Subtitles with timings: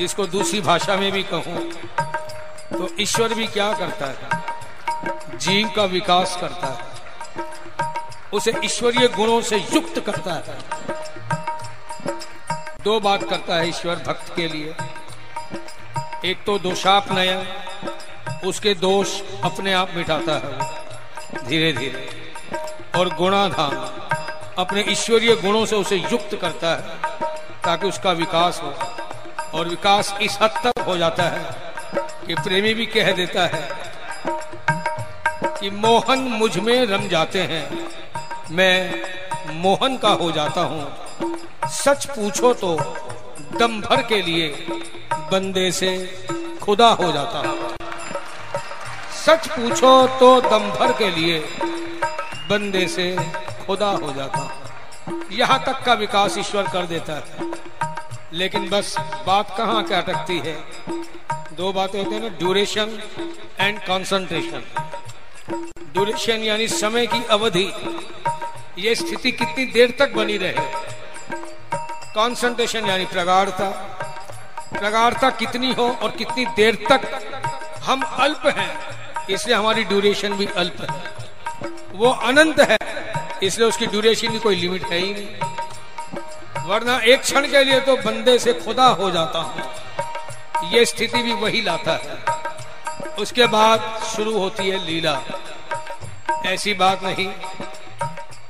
[0.00, 1.70] इसको दूसरी भाषा में भी कहूँ
[2.72, 5.38] तो ईश्वर भी क्या करता है?
[5.38, 6.90] जीव का विकास करता है।
[8.32, 10.56] उसे ईश्वरीय गुणों से युक्त करता है।
[12.84, 14.74] दो बात करता है ईश्वर भक्त के लिए।
[16.24, 17.46] एक तो दोषाप नयन
[18.46, 22.08] उसके दोष अपने आप मिटाता है धीरे धीरे
[22.96, 23.74] और गुणाधाम,
[24.58, 26.96] अपने ईश्वरीय गुणों से उसे युक्त करता है,
[27.64, 28.70] ताकि उसका विकास हो।
[29.54, 31.44] और विकास इस हद तक हो जाता है
[32.26, 33.68] कि प्रेमी भी कह देता है
[35.60, 37.66] कि मोहन मुझमें रम जाते हैं।
[38.50, 38.76] मैं
[39.54, 42.74] मोहन का हो जाता हूँ। सच पूछो तो
[43.58, 44.48] दम भर के लिए
[45.32, 45.90] बंदे से
[46.62, 47.76] खुदा हो जाता हूँ।
[49.16, 51.38] सच पूछो तो दम भर के लिए
[52.50, 53.14] बंदे से
[53.66, 57.50] खुदा हो जाता हूँ। यहाँ तक का विकास ईश्वर कर देता है।
[58.32, 58.94] लेकिन बस
[59.26, 60.56] बात कहाँ के अटकती है?
[61.56, 62.98] दो बातें होती है ना ड्यूरेशन
[63.60, 64.62] एंड कंसंट्रेशन
[65.92, 67.64] ड्यूरेशन यानी समय की अवधि।
[68.78, 70.66] ये स्थिति कितनी देर तक बनी रहे?
[72.14, 73.68] कंसंट्रेशन यानी प्रगाढ़ता।
[74.72, 77.00] प्रगाढ़ता कितनी हो और कितनी देर तक?
[77.84, 78.70] हम अल्प हैं,
[79.30, 80.88] इसलिए हमारी ड्यूरेशन भी अल्प है।
[81.94, 82.78] वो अनंत है,
[83.42, 85.51] इसलिए उसकी ड्यूरेशन की कोई लिमिट है ही नहीं।
[86.66, 91.32] वरना एक क्षण के लिए तो बंदे से खुदा हो जाता हूँ। ये स्थिति भी
[91.32, 95.20] वही लाता है। उसके बाद शुरू होती है लीला।
[96.46, 97.26] ऐसी बात नहीं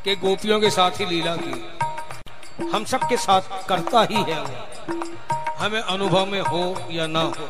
[0.04, 4.56] कि गोपियों के साथ ही लीला की। हम सबके साथ करता ही है वो।
[5.58, 7.48] हमें अनुभव में हो या ना हो।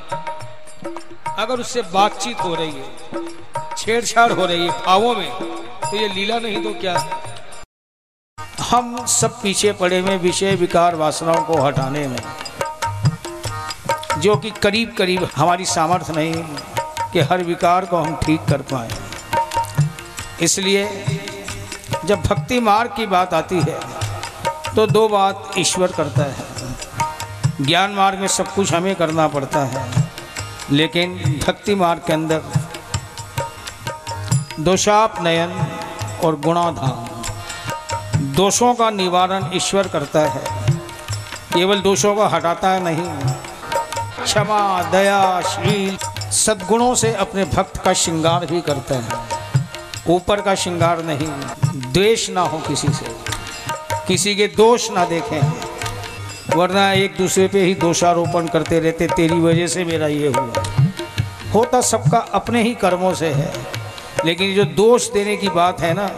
[1.39, 5.31] अगर उससे बातचीत हो रही है, छेड़छाड़ हो रही है भावों में
[5.83, 7.22] तो ये लीला नहीं तो क्या है?
[8.73, 12.23] हम सब पीछे पड़े हुए विषय विकार वासनाओं को हटाने में,
[14.19, 16.43] जो कि करीब करीब हमारी सामर्थ्य नहीं
[17.13, 18.89] कि हर विकार को हम ठीक कर पाए।
[20.43, 20.87] इसलिए
[22.05, 23.79] जब भक्ति मार्ग की बात आती है
[24.75, 29.87] तो दो बात ईश्वर करता है। ज्ञान मार्ग में सब कुछ हमें करना पड़ता है,
[30.73, 31.15] लेकिन
[31.47, 32.43] भक्ति मार्ग के अंदर
[34.61, 35.67] दोषाप, नयन
[36.25, 37.12] और गुणाधाम
[38.23, 40.73] दोषों का निवारण ईश्वर करता है।
[41.55, 43.33] केवल दोषों को हटाता नहीं।
[44.25, 45.97] क्षमा, दया, शील,
[46.31, 49.05] सद्गुणों से अपने भक्त का श्रृंगार भी करता है।
[50.09, 51.27] ऊपर का श्रृंगार नहीं।
[51.93, 53.17] द्वेष ना हो किसी से।
[54.09, 55.53] किसी के दोष ना देखें।
[56.57, 60.53] वरना एक दूसरे पे ही दोषारोपण करते रहते। तेरी वजह से मेरा ये हुआ।
[61.55, 63.53] होता सबका अपने ही कर्मों से है।
[64.25, 66.11] लेकिन जो दोष देने की बात है ना,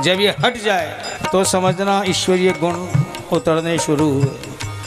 [0.00, 2.74] जब ये हट जाए तो समझना ईश्वरीय गुण
[3.36, 4.55] उतरने शुरू हुए।